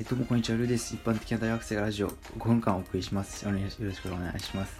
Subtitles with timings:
[0.00, 0.94] えどうもこんにちは、ルーです。
[0.94, 3.44] 一般的な大学生がラジオ5分間お送りします。
[3.44, 4.76] よろしくお願いします。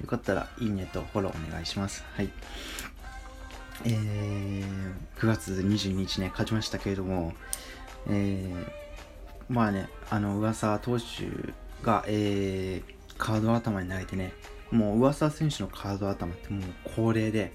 [0.00, 2.02] よかったら、いいねとフォローお願いします。
[2.14, 2.30] はい。
[3.84, 4.64] えー、
[5.18, 7.34] 9月22日ね、勝ちましたけれども、
[8.08, 11.04] えー、まあね、あの、噂投手
[11.82, 14.32] が、えー、カード頭に投げてね、
[14.70, 16.62] もう噂選手のカード頭ってもう
[16.96, 17.52] 恒例で、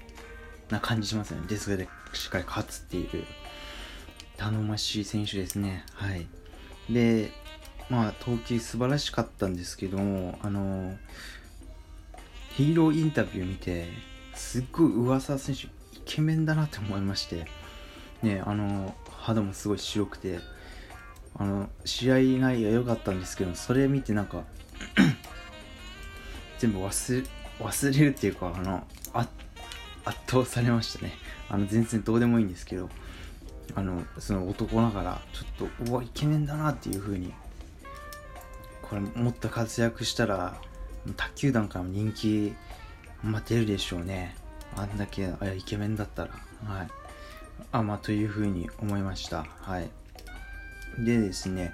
[0.70, 1.48] な感じしますよね。
[1.48, 3.24] で、それでしっかり勝つっていう、
[4.36, 5.84] 頼もしい選手ですね。
[5.94, 6.28] はい。
[6.90, 7.30] で、
[7.90, 10.96] まあ、投球素晴らしかったんですけども、あの、
[12.56, 13.86] ヒーローインタビュー見て、
[14.34, 15.68] すっごい噂選手、イ
[16.04, 17.46] ケメンだなって思いまして、
[18.22, 20.40] ね、あの、肌もすごい白くて、
[21.36, 24.44] あの、試合内容良かったんですけど、それ見てなんか
[26.58, 27.28] 全部忘れ、
[27.64, 28.86] 忘れるっていうか、あの、
[30.04, 31.12] 圧倒されましたね。
[31.48, 32.88] あの、全然どうでもいいんですけど、
[33.74, 37.32] あのその男ながらちょっとうわイケメンだなっていう風に
[38.82, 40.56] これもっと活躍したら
[41.16, 42.54] 卓球団からも人気
[43.22, 44.36] まあ出るでしょうね。
[44.76, 46.30] あんだけあイケメンだったら。
[46.64, 46.88] はい。
[47.72, 49.44] あまあという風に思いました。
[49.60, 49.90] はい。
[50.98, 51.72] でですね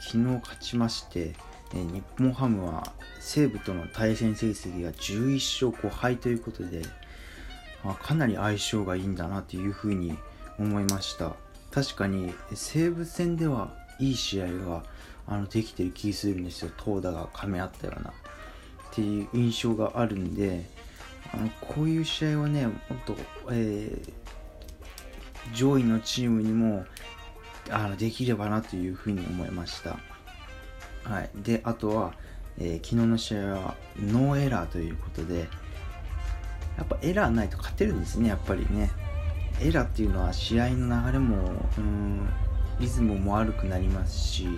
[0.00, 1.34] 昨日勝ちまして
[1.72, 6.82] 日本ハムは西武との対戦成績が11勝5敗ということで、
[7.84, 10.16] まあ、かなり相性がいいんだなというふうに
[10.58, 11.34] 思いました。
[11.70, 14.82] 確かに西武戦ではいい試合が
[15.26, 16.70] あのできてる気するんですよ。
[16.76, 18.10] 投打が噛み合ったような。
[18.10, 18.14] っ
[18.94, 20.66] ていう印象があるんで
[21.32, 23.16] あのこういう試合はねもっと、
[23.50, 26.84] えー、上位のチームにも
[27.70, 29.98] あのできればなというふうに思いました。
[31.04, 31.30] はい。
[31.36, 32.12] であとは、
[32.58, 35.48] えー、昨日の試合はノーエラーということで
[36.76, 38.90] やっぱエラーないと勝てるんですねやっぱりね。
[39.62, 41.36] エラーっていうのは試合の流れも、
[41.78, 42.28] うん、
[42.80, 44.48] リズムも悪くなりますし、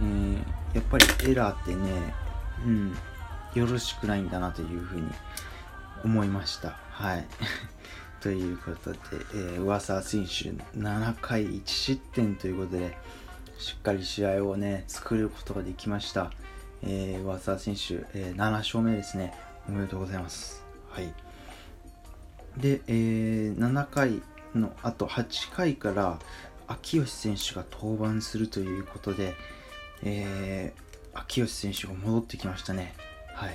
[0.00, 2.14] うん、やっぱりエラーってね、
[2.64, 2.96] うん、
[3.54, 5.08] よろしくないんだなというふうに
[6.04, 6.76] 思いました。
[6.90, 7.26] はい。
[8.20, 8.98] ということで、
[9.34, 12.96] えー、上沢選手7回1失点ということで、
[13.58, 16.30] しっかり試合をね、作ることができました。
[16.82, 19.34] えー、上沢選手、えー、7勝目ですね。
[19.68, 20.62] おめでとうございます。
[20.90, 21.12] はい。
[22.56, 24.22] で、えー、7回
[24.54, 26.18] のあと8回から
[26.66, 29.34] 秋吉選手が登板するということで、
[30.02, 32.94] えー、秋吉選手が戻ってきましたね。
[33.34, 33.54] はい。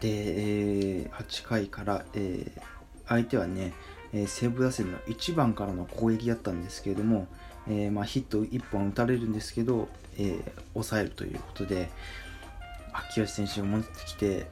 [0.00, 2.60] で、えー、8回から、えー、
[3.06, 3.72] 相手はね、
[4.12, 7.26] えー、西武打線の1番からの攻撃だったんですけれども、
[7.66, 11.90] えーまあ、ヒット1本打たれるんですけど、えー、抑えるということで、
[12.92, 14.46] 秋吉選手が戻ってきて、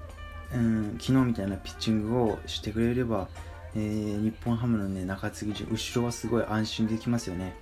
[0.54, 3.28] うん、昨日みたいなピッチングをしてくれれば、
[3.74, 7.54] えー、日本ハムの、ね、中継ぎ陣後ろはすごい安心できますよね。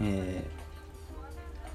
[0.00, 0.44] え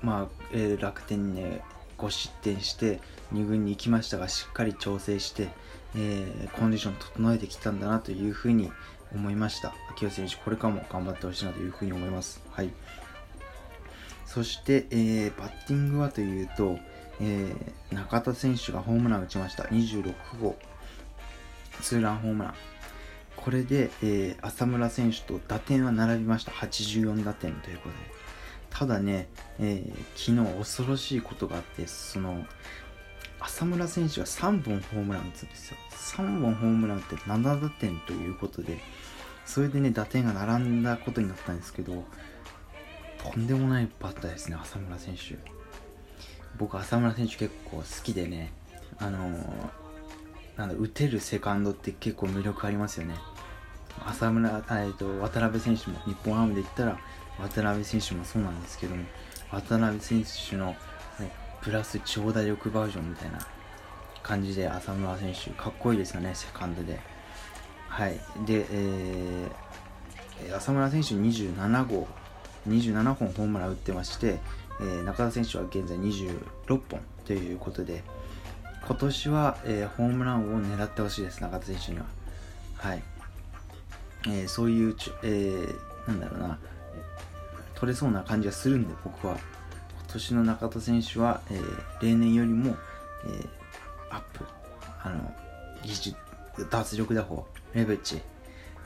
[0.01, 1.61] ー、まあ、えー、楽天にね
[1.97, 2.99] 5失点して
[3.33, 5.49] 2軍に行きましたがしっかり調整して、
[5.95, 8.71] え、コンディション整えてきたんだなというふうに
[9.13, 9.73] 思いました。
[9.91, 12.41] 秋吉選手これからも頑張ってほしいなというふうに思います。
[12.51, 12.69] はい。
[14.25, 16.77] そして、えー、バッティングはというと、
[17.21, 17.55] え、
[17.91, 19.63] 中田選手がホームランを打ちました。
[19.63, 20.57] 26号。
[21.81, 22.53] ツーランホームラン。
[23.35, 26.51] これで、えー、浅村選手と打点は並びました。
[26.51, 27.95] 84打点ということで。
[28.69, 29.27] ただね、
[29.59, 32.45] えー、昨日恐ろしいことがあって、その、
[33.39, 35.77] 浅村選手が3本ホームラン打つんですよ。
[35.91, 38.79] 3本ホームラン打って7打点ということで、
[39.45, 42.05] それでね、打点が並んだことになったんですけど、
[43.21, 45.37] とんでもないバッターですね、浅村選手。
[46.57, 48.53] 僕、浅村選手結構好きでね、
[48.97, 49.82] あのー
[50.57, 53.15] なんだ打てるセカンドって結構魅力ありますよね。
[54.05, 56.97] 浅村、えっと、渡辺選手も日本ハムで言ったら
[57.39, 59.03] 渡辺選手もそうなんですけども
[59.51, 60.75] 渡辺選手の、
[61.19, 61.31] ね、
[61.61, 63.39] プラス長打力バージョンみたいな
[64.23, 66.99] 感じで浅村選手かっこいいですよねセカンドで。
[67.87, 68.19] はい。
[68.45, 72.07] で、えー、浅村選手27号
[72.67, 74.39] 27本ホームラン打ってまして、
[74.81, 78.03] えー、中田選手は現在26本ということで、
[78.85, 82.05] 今年は、えー、ホームランを狙ってほしいです、中田選手には。
[82.75, 83.03] はい。
[84.27, 86.59] えー、そういうち、えー、なんだろうな、
[87.75, 89.37] 取れそうな感じがするんで、僕は。
[90.03, 92.75] 今年の中田選手は、えー、例年よりも、
[93.25, 93.47] えー、
[94.11, 94.45] アップ、
[95.01, 95.33] あの、
[95.81, 96.15] 技術、
[96.69, 98.21] 脱力打法、レベッジ、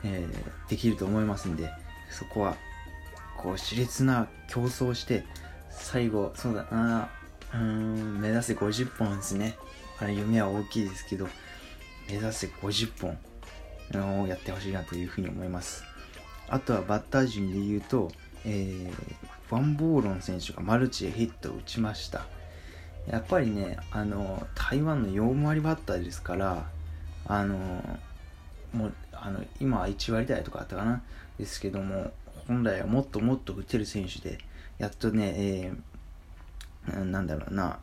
[0.04, 1.70] えー、できると思いますんで、
[2.10, 2.56] そこは、
[3.36, 5.24] こう、熾烈な競争して、
[5.70, 7.10] 最後、そうだな、
[7.52, 9.58] うん、目指せ50本ですね。
[10.00, 11.28] あれ夢は大きいですけど、
[12.08, 13.16] 目指せ50
[14.00, 15.84] 本をやってほしいなというふうに思います。
[16.48, 18.10] あとはバッター陣で言うと、
[18.44, 22.26] えー、ワンボーロン選手がマルチでヒットを打ちました。
[23.06, 26.70] やっぱりね、あの、台湾の4割バッターですから、
[27.26, 27.56] あの、
[28.72, 31.02] もう、あの、今は1割台とかあったかな。
[31.38, 32.12] ですけども、
[32.46, 34.38] 本来はもっともっと打てる選手で、
[34.78, 37.78] やっとね、えー、なんだろうな、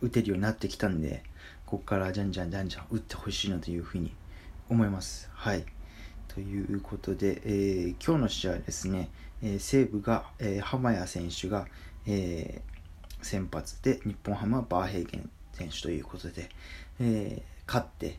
[0.00, 1.22] 打てるようになってきたんで、
[1.66, 4.14] ここからじゃんじゃんじゃんじゃん打ってほしいなというふうに
[4.68, 5.28] 思います。
[5.32, 5.64] はい。
[6.28, 9.10] ということで、えー、今日の試合はですね、
[9.42, 11.66] えー、西武が、えー、浜谷選手が、
[12.06, 16.48] えー、先発で、日本ハムはバーヘーゲン選手ということで、
[17.00, 18.14] え、勝ってい、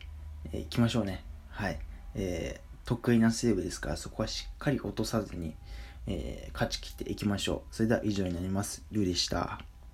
[0.52, 1.24] えー、きましょうね。
[1.48, 1.78] はい。
[2.14, 5.54] えー、得意な西武ですから、そこはしっかり落とさずに、
[6.06, 7.74] えー、勝ち切っていきましょう。
[7.74, 8.84] それでは以上になります。
[8.90, 9.60] ゆうでした。